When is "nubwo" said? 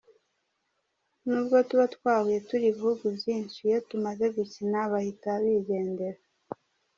1.27-1.55